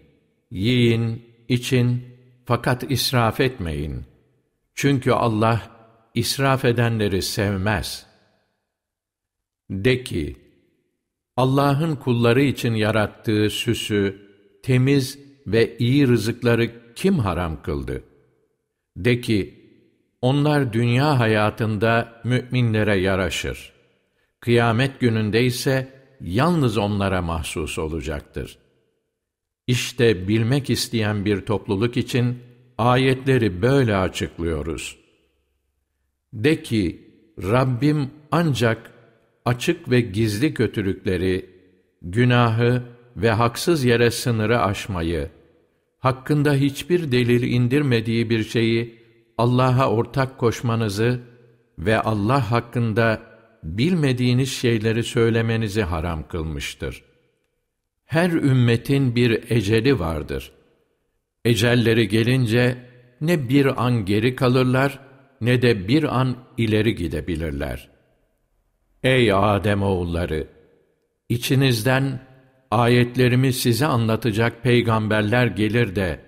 [0.51, 2.03] yiyin, için
[2.45, 4.03] fakat israf etmeyin.
[4.75, 5.61] Çünkü Allah
[6.15, 8.05] israf edenleri sevmez.
[9.69, 10.35] De ki,
[11.37, 14.21] Allah'ın kulları için yarattığı süsü,
[14.63, 18.03] temiz ve iyi rızıkları kim haram kıldı?
[18.97, 19.60] De ki,
[20.21, 23.71] onlar dünya hayatında müminlere yaraşır.
[24.39, 25.87] Kıyamet gününde ise
[26.21, 28.57] yalnız onlara mahsus olacaktır.
[29.67, 32.37] İşte bilmek isteyen bir topluluk için
[32.77, 34.97] ayetleri böyle açıklıyoruz.
[36.33, 37.11] De ki,
[37.43, 38.91] Rabbim ancak
[39.45, 41.49] açık ve gizli kötülükleri,
[42.01, 42.83] günahı
[43.17, 45.29] ve haksız yere sınırı aşmayı,
[45.99, 49.00] hakkında hiçbir delil indirmediği bir şeyi
[49.41, 51.19] Allah'a ortak koşmanızı
[51.79, 53.21] ve Allah hakkında
[53.63, 57.03] bilmediğiniz şeyleri söylemenizi haram kılmıştır.
[58.05, 60.51] Her ümmetin bir eceli vardır.
[61.45, 62.77] Ecelleri gelince
[63.21, 64.99] ne bir an geri kalırlar
[65.41, 67.89] ne de bir an ileri gidebilirler.
[69.03, 70.47] Ey Adem oğulları!
[71.29, 72.19] İçinizden
[72.71, 76.19] ayetlerimi size anlatacak peygamberler gelir de,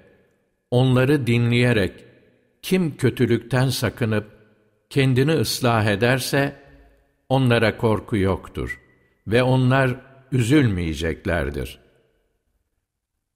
[0.71, 2.02] onları dinleyerek
[2.63, 4.32] kim kötülükten sakınıp
[4.89, 6.56] kendini ıslah ederse,
[7.30, 8.80] onlara korku yoktur
[9.28, 9.95] ve onlar
[10.32, 11.80] üzülmeyeceklerdir.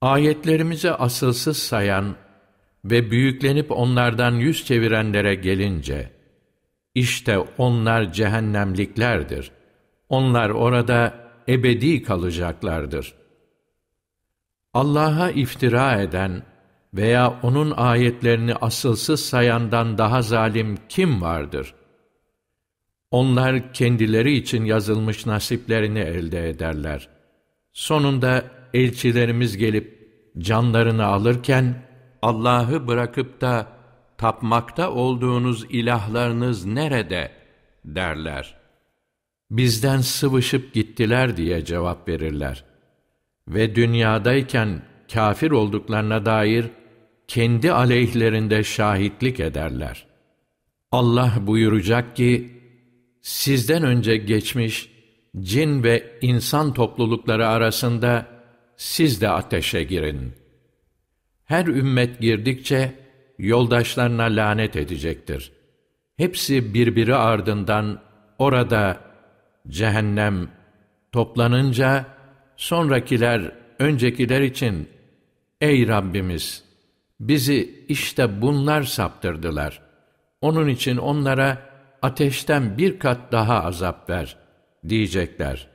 [0.00, 2.16] Ayetlerimizi asılsız sayan
[2.84, 6.10] ve büyüklenip onlardan yüz çevirenlere gelince,
[6.94, 9.50] işte onlar cehennemliklerdir.
[10.08, 11.14] Onlar orada
[11.48, 13.14] ebedi kalacaklardır.
[14.74, 16.42] Allah'a iftira eden
[16.94, 21.74] veya onun ayetlerini asılsız sayandan daha zalim kim vardır?
[23.10, 27.08] Onlar kendileri için yazılmış nasiplerini elde ederler.
[27.72, 29.98] Sonunda elçilerimiz gelip
[30.38, 31.82] canlarını alırken
[32.22, 33.66] Allah'ı bırakıp da
[34.18, 37.30] tapmakta olduğunuz ilahlarınız nerede
[37.84, 38.58] derler
[39.50, 42.64] bizden sıvışıp gittiler diye cevap verirler.
[43.48, 46.66] Ve dünyadayken kafir olduklarına dair
[47.28, 50.06] kendi aleyhlerinde şahitlik ederler.
[50.92, 52.50] Allah buyuracak ki,
[53.20, 54.90] sizden önce geçmiş
[55.40, 58.26] cin ve insan toplulukları arasında
[58.76, 60.32] siz de ateşe girin.
[61.44, 62.94] Her ümmet girdikçe
[63.38, 65.52] yoldaşlarına lanet edecektir.
[66.16, 68.00] Hepsi birbiri ardından
[68.38, 69.00] orada
[69.68, 70.48] cehennem
[71.12, 72.06] toplanınca
[72.56, 74.88] sonrakiler öncekiler için
[75.60, 76.67] ey Rabbimiz
[77.20, 79.82] bizi işte bunlar saptırdılar.
[80.40, 81.62] Onun için onlara
[82.02, 84.36] ateşten bir kat daha azap ver
[84.88, 85.68] diyecekler.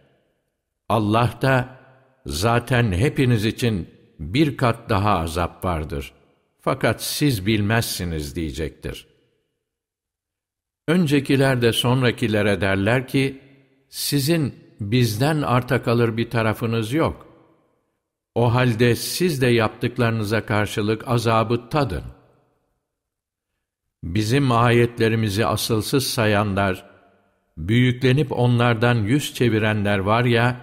[0.90, 1.80] Allah da
[2.26, 6.14] zaten hepiniz için bir kat daha azap vardır.
[6.62, 9.08] Fakat siz bilmezsiniz diyecektir.
[10.88, 13.42] Öncekiler de sonrakilere derler ki,
[13.90, 17.33] sizin bizden arta kalır bir tarafınız yok.
[18.36, 22.04] O halde siz de yaptıklarınıza karşılık azabı tadın.
[24.04, 26.86] Bizim ayetlerimizi asılsız sayanlar,
[27.58, 30.62] büyüklenip onlardan yüz çevirenler var ya,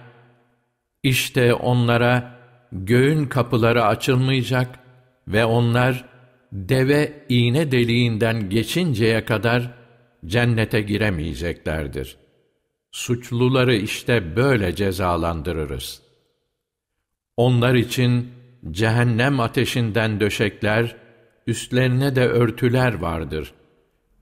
[1.03, 2.39] işte onlara
[2.71, 4.79] göğün kapıları açılmayacak
[5.27, 6.05] ve onlar
[6.51, 9.73] deve iğne deliğinden geçinceye kadar
[10.25, 12.17] cennete giremeyeceklerdir.
[12.91, 16.10] Suçluları işte böyle cezalandırırız.
[17.37, 18.29] Onlar için
[18.71, 20.95] cehennem ateşinden döşekler,
[21.47, 23.53] üstlerine de örtüler vardır.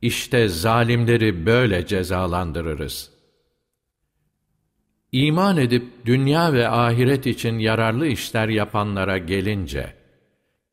[0.01, 3.11] İşte zalimleri böyle cezalandırırız.
[5.11, 9.93] İman edip dünya ve ahiret için yararlı işler yapanlara gelince,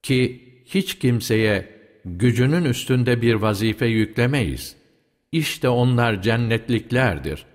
[0.02, 4.76] ki hiç kimseye gücünün üstünde bir vazife yüklemeyiz.
[5.32, 7.46] İşte onlar cennetliklerdir.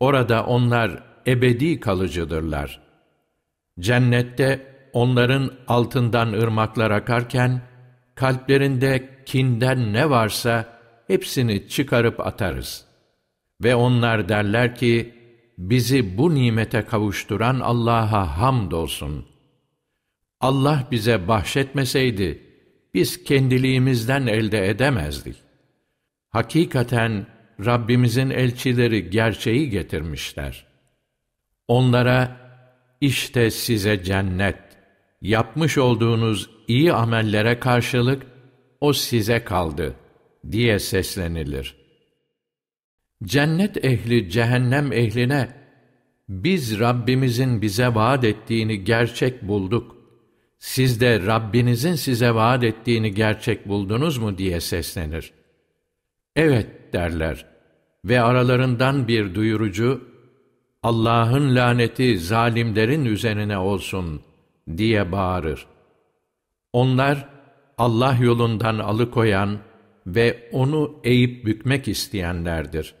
[0.00, 2.83] Orada onlar ebedi kalıcıdırlar.
[3.80, 7.60] Cennette onların altından ırmaklar akarken,
[8.14, 12.84] kalplerinde kinden ne varsa hepsini çıkarıp atarız.
[13.62, 15.14] Ve onlar derler ki,
[15.58, 19.26] bizi bu nimete kavuşturan Allah'a hamdolsun.
[20.40, 22.42] Allah bize bahşetmeseydi,
[22.94, 25.36] biz kendiliğimizden elde edemezdik.
[26.30, 27.26] Hakikaten
[27.64, 30.66] Rabbimizin elçileri gerçeği getirmişler.
[31.68, 32.43] Onlara,
[33.06, 34.58] işte size cennet,
[35.22, 38.22] yapmış olduğunuz iyi amellere karşılık,
[38.80, 39.94] o size kaldı,
[40.50, 41.76] diye seslenilir.
[43.24, 45.48] Cennet ehli cehennem ehline,
[46.28, 50.04] biz Rabbimizin bize vaat ettiğini gerçek bulduk
[50.64, 55.32] siz de Rabbinizin size vaat ettiğini gerçek buldunuz mu diye seslenir.
[56.36, 57.46] Evet derler
[58.04, 60.08] ve aralarından bir duyurucu,
[60.84, 64.22] Allah'ın laneti zalimlerin üzerine olsun
[64.76, 65.66] diye bağırır.
[66.72, 67.28] Onlar
[67.78, 69.58] Allah yolundan alıkoyan
[70.06, 72.94] ve onu eğip bükmek isteyenlerdir.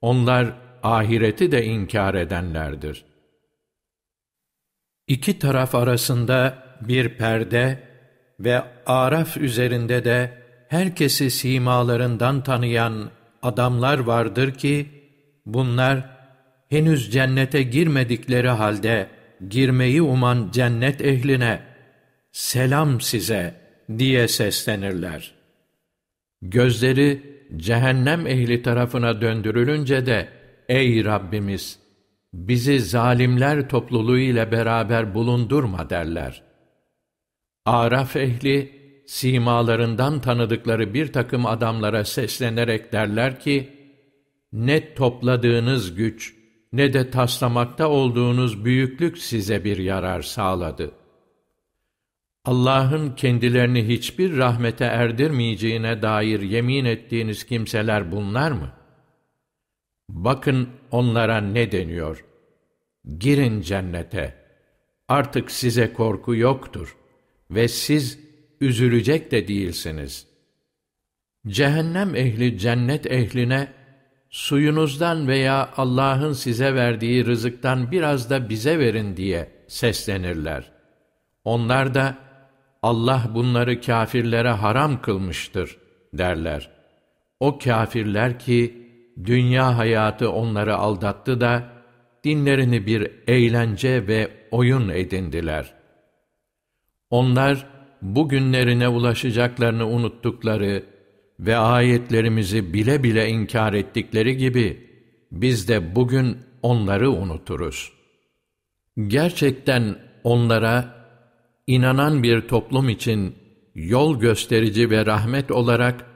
[0.00, 3.04] Onlar ahireti de inkar edenlerdir.
[5.08, 7.82] İki taraf arasında bir perde
[8.40, 13.10] ve Araf üzerinde de herkesi simalarından tanıyan
[13.42, 14.86] adamlar vardır ki,
[15.46, 16.19] bunlar
[16.70, 19.06] henüz cennete girmedikleri halde
[19.48, 21.60] girmeyi uman cennet ehline,
[22.32, 23.54] selam size
[23.98, 25.34] diye seslenirler.
[26.42, 27.22] Gözleri
[27.56, 30.28] cehennem ehli tarafına döndürülünce de,
[30.68, 31.78] ey Rabbimiz,
[32.32, 36.50] bizi zalimler topluluğu ile beraber bulundurma derler.''
[37.66, 38.72] Araf ehli,
[39.06, 43.68] simalarından tanıdıkları bir takım adamlara seslenerek derler ki,
[44.52, 46.34] ne topladığınız güç,
[46.72, 50.92] ne de taslamakta olduğunuz büyüklük size bir yarar sağladı.
[52.44, 58.72] Allah'ın kendilerini hiçbir rahmete erdirmeyeceğine dair yemin ettiğiniz kimseler bunlar mı?
[60.08, 62.24] Bakın onlara ne deniyor?
[63.18, 64.34] Girin cennete.
[65.08, 66.96] Artık size korku yoktur
[67.50, 68.18] ve siz
[68.60, 70.26] üzülecek de değilsiniz.
[71.46, 73.72] Cehennem ehli cennet ehline,
[74.30, 80.70] suyunuzdan veya Allah'ın size verdiği rızıktan biraz da bize verin diye seslenirler.
[81.44, 82.14] Onlar da,
[82.82, 85.78] Allah bunları kâfirlere haram kılmıştır
[86.12, 86.70] derler.
[87.40, 88.88] O kâfirler ki,
[89.24, 91.64] dünya hayatı onları aldattı da,
[92.24, 95.80] dinlerini bir eğlence ve oyun edindiler.''
[97.10, 97.66] Onlar
[98.02, 100.82] bugünlerine ulaşacaklarını unuttukları
[101.40, 104.90] ve ayetlerimizi bile bile inkar ettikleri gibi
[105.32, 107.92] biz de bugün onları unuturuz.
[109.06, 110.94] Gerçekten onlara
[111.66, 113.34] inanan bir toplum için
[113.74, 116.06] yol gösterici ve rahmet olarak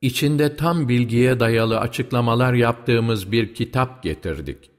[0.00, 4.70] içinde tam bilgiye dayalı açıklamalar yaptığımız bir kitap getirdik.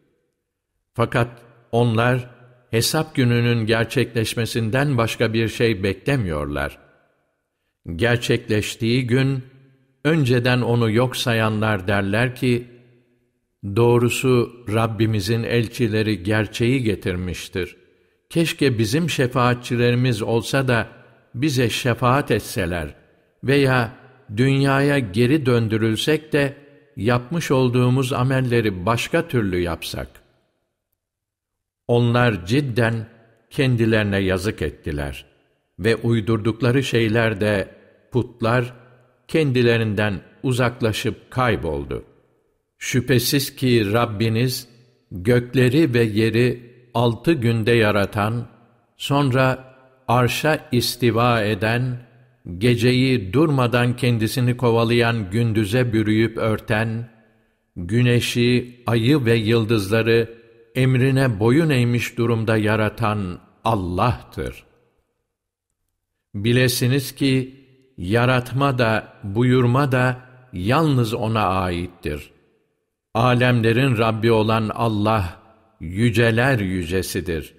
[0.94, 2.30] Fakat onlar
[2.72, 6.78] hesap gününün gerçekleşmesinden başka bir şey beklemiyorlar.
[7.96, 9.44] Gerçekleştiği gün,
[10.04, 12.68] önceden onu yok sayanlar derler ki,
[13.76, 17.76] doğrusu Rabbimizin elçileri gerçeği getirmiştir.
[18.30, 20.88] Keşke bizim şefaatçilerimiz olsa da
[21.36, 22.96] bize şefaat etseler
[23.44, 23.92] veya
[24.38, 26.56] dünyaya geri döndürülsek de
[26.96, 30.08] yapmış olduğumuz amelleri başka türlü yapsak.
[31.88, 33.08] Onlar cidden
[33.50, 35.26] kendilerine yazık ettiler
[35.80, 37.76] ve uydurdukları şeyler de
[38.12, 38.74] putlar
[39.28, 42.04] kendilerinden uzaklaşıp kayboldu.
[42.78, 44.68] Şüphesiz ki Rabbiniz
[45.12, 48.48] gökleri ve yeri altı günde yaratan,
[48.98, 49.76] sonra
[50.08, 51.98] arşa istiva eden,
[52.58, 57.10] geceyi durmadan kendisini kovalayan gündüze bürüyüp örten,
[57.76, 60.34] güneşi, ayı ve yıldızları
[60.76, 64.64] emrine boyun eğmiş durumda yaratan Allah'tır.
[66.36, 67.63] Bilesiniz ki,
[67.98, 70.18] yaratma da, buyurma da
[70.54, 72.30] yalnız O'na aittir.
[73.14, 75.40] Alemlerin Rabbi olan Allah,
[75.80, 77.54] yüceler yücesidir.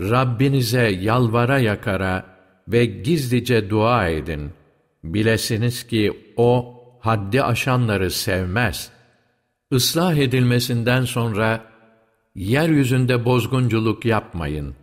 [0.00, 2.26] Rabbinize yalvara yakara
[2.68, 4.50] ve gizlice dua edin.
[5.04, 8.90] Bilesiniz ki O, haddi aşanları sevmez.
[9.70, 11.64] Islah edilmesinden sonra,
[12.34, 14.74] yeryüzünde bozgunculuk yapmayın.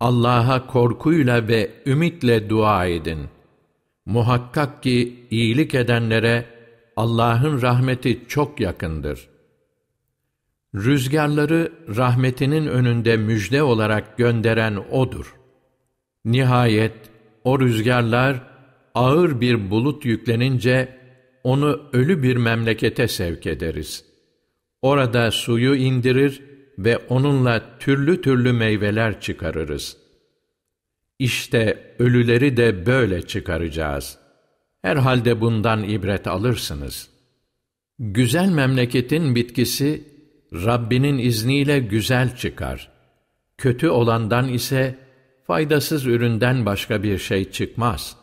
[0.00, 3.18] Allah'a korkuyla ve ümitle dua edin.
[4.06, 6.44] Muhakkak ki iyilik edenlere
[6.96, 9.28] Allah'ın rahmeti çok yakındır.
[10.74, 15.34] Rüzgarları rahmetinin önünde müjde olarak gönderen O'dur.
[16.24, 16.92] Nihayet
[17.44, 18.42] o rüzgarlar
[18.94, 20.96] ağır bir bulut yüklenince
[21.44, 24.04] onu ölü bir memlekete sevk ederiz.
[24.82, 26.42] Orada suyu indirir
[26.78, 30.05] ve onunla türlü türlü meyveler çıkarırız.
[31.18, 34.18] İşte ölüleri de böyle çıkaracağız.
[34.82, 37.08] Herhalde bundan ibret alırsınız.
[37.98, 40.04] Güzel memleketin bitkisi,
[40.52, 42.90] Rabbinin izniyle güzel çıkar.
[43.58, 44.98] Kötü olandan ise,
[45.46, 48.16] faydasız üründen başka bir şey çıkmaz.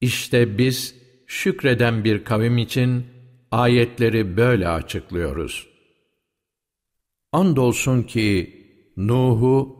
[0.00, 0.94] İşte biz,
[1.26, 3.06] şükreden bir kavim için,
[3.50, 5.68] ayetleri böyle açıklıyoruz.
[7.32, 8.54] Andolsun ki
[8.96, 9.77] Nuh'u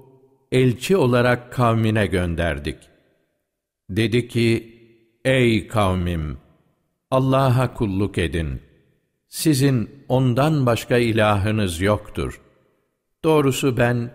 [0.53, 2.79] elçi olarak kavmine gönderdik.
[3.91, 4.79] Dedi ki,
[5.25, 6.39] Ey kavmim!
[7.11, 8.63] Allah'a kulluk edin.
[9.29, 12.41] Sizin ondan başka ilahınız yoktur.
[13.25, 14.15] Doğrusu ben,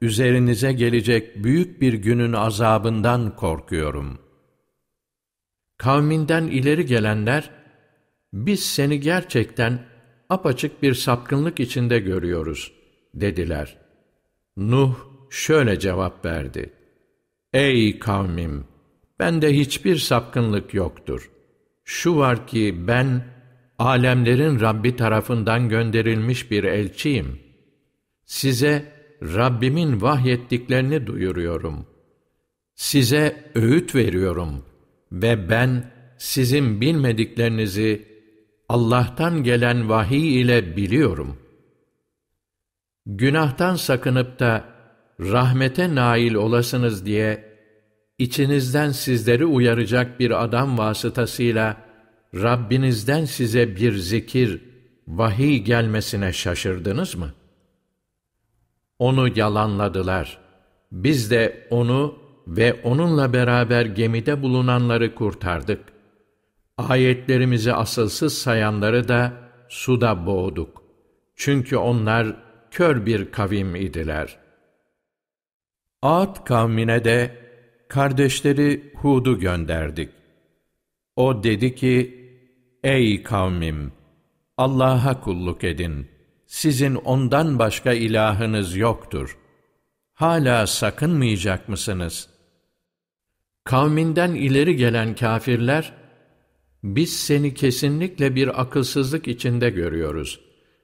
[0.00, 4.18] üzerinize gelecek büyük bir günün azabından korkuyorum.
[5.78, 7.50] Kavminden ileri gelenler,
[8.32, 9.86] biz seni gerçekten
[10.28, 12.72] apaçık bir sapkınlık içinde görüyoruz,
[13.14, 13.76] dediler.
[14.56, 16.70] Nuh şöyle cevap verdi.
[17.52, 18.64] Ey kavmim!
[19.18, 21.30] Bende hiçbir sapkınlık yoktur.
[21.84, 23.24] Şu var ki ben,
[23.78, 27.40] alemlerin Rabbi tarafından gönderilmiş bir elçiyim.
[28.24, 31.86] Size Rabbimin vahyettiklerini duyuruyorum.
[32.74, 34.64] Size öğüt veriyorum
[35.12, 38.08] ve ben sizin bilmediklerinizi
[38.68, 41.38] Allah'tan gelen vahiy ile biliyorum.
[43.06, 44.73] Günahtan sakınıp da
[45.20, 47.44] rahmete nail olasınız diye
[48.18, 51.76] içinizden sizleri uyaracak bir adam vasıtasıyla
[52.34, 54.60] Rabbinizden size bir zikir,
[55.08, 57.32] vahiy gelmesine şaşırdınız mı?
[58.98, 60.38] Onu yalanladılar.
[60.92, 65.80] Biz de onu ve onunla beraber gemide bulunanları kurtardık.
[66.78, 69.32] Ayetlerimizi asılsız sayanları da
[69.68, 70.82] suda boğduk.
[71.36, 72.36] Çünkü onlar
[72.70, 74.43] kör bir kavim idiler.
[76.04, 77.36] Ad kavmine de
[77.88, 80.10] kardeşleri Hud'u gönderdik.
[81.16, 82.20] O dedi ki,
[82.82, 83.92] Ey kavmim!
[84.56, 86.08] Allah'a kulluk edin.
[86.46, 89.38] Sizin ondan başka ilahınız yoktur.
[90.14, 92.28] Hala sakınmayacak mısınız?
[93.64, 95.92] Kavminden ileri gelen kafirler,
[96.82, 100.40] biz seni kesinlikle bir akılsızlık içinde görüyoruz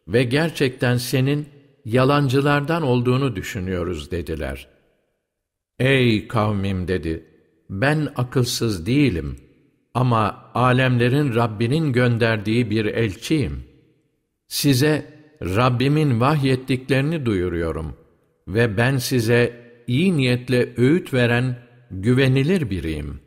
[0.09, 1.49] ve gerçekten senin
[1.85, 4.80] yalancılardan olduğunu düşünüyoruz dediler.
[5.81, 7.25] Ey kavmim dedi,
[7.71, 9.37] ben akılsız değilim
[9.95, 13.65] ama alemlerin Rabbinin gönderdiği bir elçiyim.
[14.49, 15.07] Size
[15.43, 17.97] Rabbimin vahyettiklerini duyuruyorum
[18.49, 21.59] ve ben size iyi niyetle öğüt veren
[21.91, 23.21] güvenilir biriyim.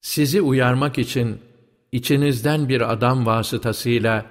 [0.00, 1.38] Sizi uyarmak için
[1.92, 4.26] içinizden bir adam vasıtasıyla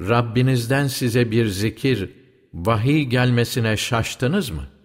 [0.00, 2.10] Rabbinizden size bir zikir,
[2.54, 4.77] vahiy gelmesine şaştınız mı?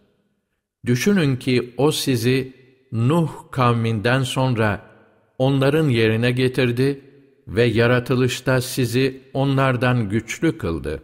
[0.85, 2.53] Düşünün ki o sizi
[2.91, 4.89] Nuh kavminden sonra
[5.37, 7.01] onların yerine getirdi
[7.47, 11.03] ve yaratılışta sizi onlardan güçlü kıldı.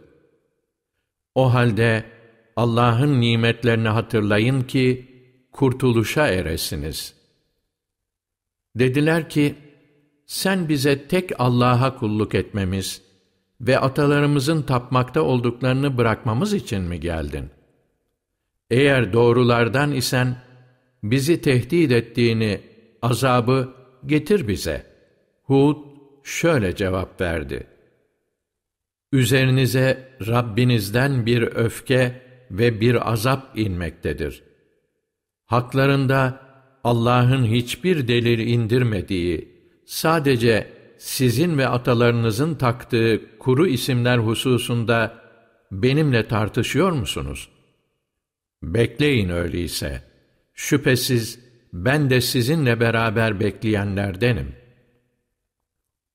[1.34, 2.04] O halde
[2.56, 5.10] Allah'ın nimetlerini hatırlayın ki
[5.52, 7.14] kurtuluşa eresiniz.
[8.76, 9.54] Dediler ki,
[10.26, 13.02] sen bize tek Allah'a kulluk etmemiz
[13.60, 17.50] ve atalarımızın tapmakta olduklarını bırakmamız için mi geldin?
[18.70, 20.36] Eğer doğrulardan isen,
[21.02, 22.60] bizi tehdit ettiğini,
[23.02, 23.74] azabı
[24.06, 24.86] getir bize.
[25.42, 25.76] Hud
[26.24, 27.66] şöyle cevap verdi.
[29.12, 34.42] Üzerinize Rabbinizden bir öfke ve bir azap inmektedir.
[35.46, 36.40] Haklarında
[36.84, 39.48] Allah'ın hiçbir delil indirmediği,
[39.86, 40.66] sadece
[40.98, 45.14] sizin ve atalarınızın taktığı kuru isimler hususunda
[45.72, 47.48] benimle tartışıyor musunuz?
[48.62, 50.02] Bekleyin öyleyse.
[50.54, 51.38] Şüphesiz
[51.72, 54.54] ben de sizinle beraber bekleyenlerdenim.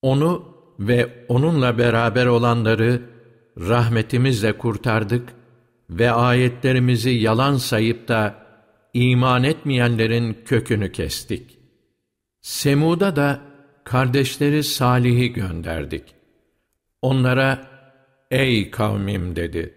[0.02, 3.02] Onu ve onunla beraber olanları
[3.58, 5.30] rahmetimizle kurtardık
[5.90, 8.46] ve ayetlerimizi yalan sayıp da
[8.94, 11.60] iman etmeyenlerin kökünü kestik.
[12.42, 13.42] Semud'a da
[13.84, 16.04] kardeşleri Salih'i gönderdik.
[17.02, 17.68] Onlara,
[18.32, 19.74] ey kavmim dedi,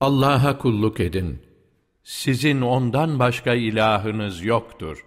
[0.00, 1.49] Allah'a kulluk edin.
[2.10, 5.04] Sizin ondan başka ilahınız yoktur.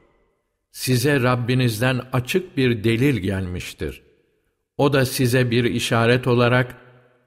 [0.72, 4.02] Size Rabbinizden açık bir delil gelmiştir.
[4.78, 6.78] O da size bir işaret olarak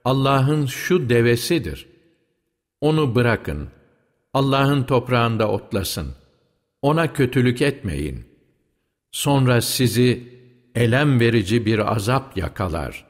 [0.05, 1.87] Allah'ın şu devesidir.
[2.81, 3.69] Onu bırakın.
[4.35, 6.15] Allah'ın toprağında otlasın.
[6.83, 8.25] Ona kötülük etmeyin.
[9.13, 10.29] Sonra sizi
[10.75, 13.07] elem verici bir azap yakalar.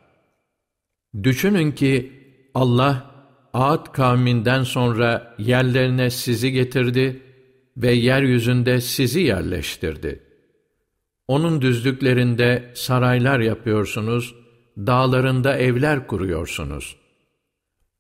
[1.22, 2.12] Düşünün ki
[2.54, 3.15] Allah
[3.56, 7.22] Ad kavminden sonra yerlerine sizi getirdi
[7.76, 10.22] ve yeryüzünde sizi yerleştirdi.
[11.28, 14.34] Onun düzlüklerinde saraylar yapıyorsunuz,
[14.76, 16.96] dağlarında evler kuruyorsunuz.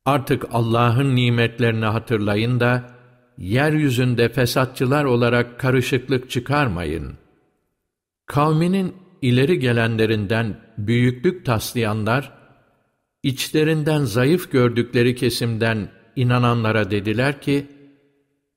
[0.04, 2.90] Artık Allah'ın nimetlerini hatırlayın da,
[3.38, 7.14] yeryüzünde fesatçılar olarak karışıklık çıkarmayın.
[8.26, 12.35] Kavminin ileri gelenlerinden büyüklük taslayanlar,
[13.22, 17.66] içlerinden zayıf gördükleri kesimden inananlara dediler ki,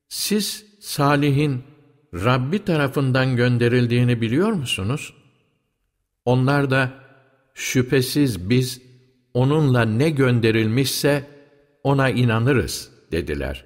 [0.09, 1.63] siz Salih'in
[2.13, 5.13] Rabbi tarafından gönderildiğini biliyor musunuz?
[6.25, 6.91] Onlar da,
[7.53, 8.81] şüphesiz biz
[9.33, 11.27] onunla ne gönderilmişse
[11.83, 13.65] ona inanırız dediler.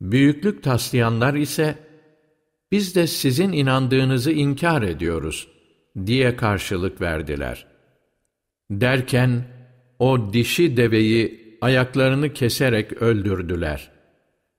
[0.00, 1.78] Büyüklük taslayanlar ise,
[2.72, 5.48] biz de sizin inandığınızı inkar ediyoruz
[6.06, 7.66] diye karşılık verdiler.
[8.70, 9.44] Derken,
[9.98, 13.90] o dişi deveyi ayaklarını keserek öldürdüler.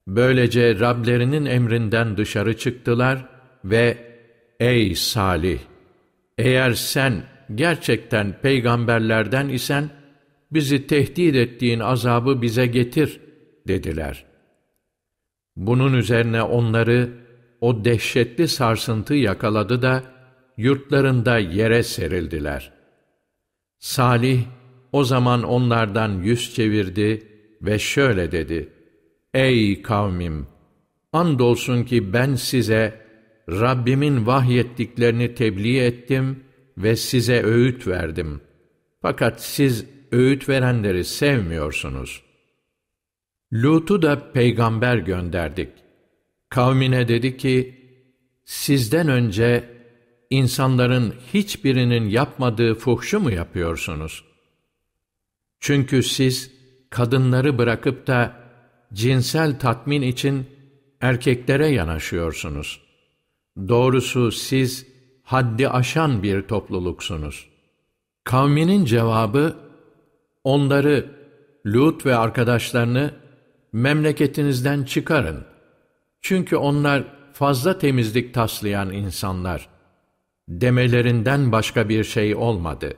[0.08, 3.26] Böylece Rablerinin emrinden dışarı çıktılar
[3.66, 3.98] ve
[4.60, 5.60] ''Ey Salih!
[6.38, 7.24] Eğer sen
[7.56, 9.90] gerçekten peygamberlerden isen,
[10.52, 13.20] bizi tehdit ettiğin azabı bize getir.''
[13.68, 14.26] dediler.
[15.56, 17.10] Bunun üzerine onları
[17.62, 20.04] o dehşetli sarsıntı yakaladı da,
[20.58, 22.72] yurtlarında yere serildiler.
[23.80, 24.44] Salih,
[24.92, 27.28] o zaman onlardan yüz çevirdi
[27.62, 28.70] ve şöyle dedi,
[29.34, 30.48] Ey kavmim!
[31.14, 33.02] Andolsun ki ben size
[33.50, 36.44] Rabbimin vahyettiklerini tebliğ ettim
[36.78, 38.42] ve size öğüt verdim.
[39.02, 42.24] Fakat siz öğüt verenleri sevmiyorsunuz.
[43.54, 45.70] Lut'u da peygamber gönderdik.
[46.50, 47.76] Kavmine dedi ki,
[48.46, 49.70] sizden önce
[50.30, 54.29] insanların hiçbirinin yapmadığı fuhşu mu yapıyorsunuz?
[55.60, 56.52] Çünkü siz
[56.90, 58.34] kadınları bırakıp da
[58.94, 60.46] cinsel tatmin için
[61.02, 62.82] erkeklere yanaşıyorsunuz.
[63.68, 64.88] Doğrusu siz
[65.24, 67.50] haddi aşan bir topluluksunuz.
[68.24, 69.56] Kavminin cevabı,
[70.44, 71.20] onları,
[71.66, 73.14] Lut ve arkadaşlarını
[73.74, 75.46] memleketinizden çıkarın.
[76.22, 77.04] Çünkü onlar
[77.34, 79.70] fazla temizlik taslayan insanlar.
[80.48, 82.94] Demelerinden başka bir şey olmadı.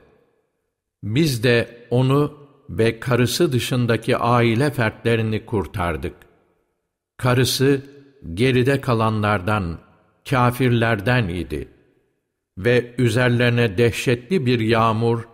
[1.04, 2.41] Biz de onu
[2.78, 6.16] ve karısı dışındaki aile fertlerini kurtardık.
[7.18, 7.82] Karısı
[8.34, 9.80] geride kalanlardan,
[10.30, 11.68] kafirlerden idi
[12.58, 15.28] ve üzerlerine dehşetli bir yağmur,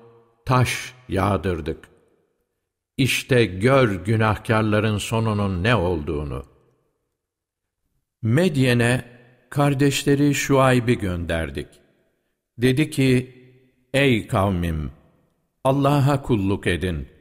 [0.45, 1.87] taş yağdırdık.
[2.97, 6.45] İşte gör günahkarların sonunun ne olduğunu.
[8.21, 9.05] Medyen'e
[9.49, 11.67] kardeşleri Şuayb'i gönderdik.
[12.57, 13.33] Dedi ki,
[13.93, 14.91] Ey kavmim!
[15.63, 17.16] Allah'a kulluk edin.''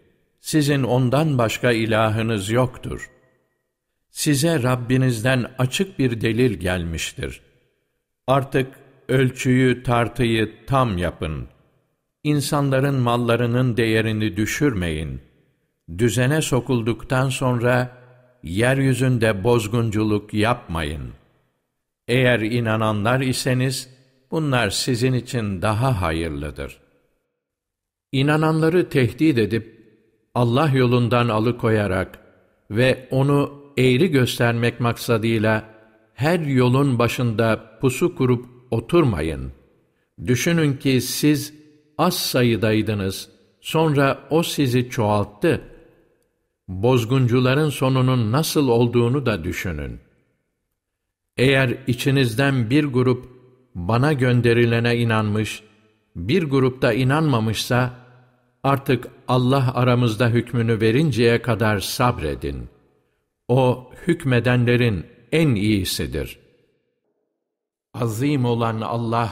[0.46, 3.10] Sizin ondan başka ilahınız yoktur.
[4.10, 7.40] Size Rabbinizden açık bir delil gelmiştir.
[8.26, 8.74] Artık
[9.08, 11.46] ölçüyü, tartıyı tam yapın.
[12.24, 15.20] İnsanların mallarının değerini düşürmeyin.
[15.98, 17.96] Düzene sokulduktan sonra
[18.42, 21.12] yeryüzünde bozgunculuk yapmayın.
[22.08, 23.90] Eğer inananlar iseniz
[24.30, 26.78] bunlar sizin için daha hayırlıdır.
[28.12, 29.75] İnananları tehdit edip
[30.36, 32.18] Allah yolundan alıkoyarak
[32.70, 35.64] ve onu eğri göstermek maksadıyla
[36.14, 39.52] her yolun başında pusu kurup oturmayın.
[40.26, 41.54] Düşünün ki siz
[41.98, 43.28] az sayıdaydınız,
[43.60, 45.60] sonra o sizi çoğalttı.
[46.68, 50.00] Bozguncuların sonunun nasıl olduğunu da düşünün.
[51.36, 53.28] Eğer içinizden bir grup
[53.74, 55.62] bana gönderilene inanmış,
[56.16, 58.05] bir grupta inanmamışsa,
[58.66, 62.68] Artık Allah aramızda hükmünü verinceye kadar sabredin.
[63.48, 66.38] O hükmedenlerin en iyisidir.
[67.94, 69.30] Azim olan Allah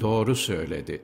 [0.00, 1.02] doğru söyledi.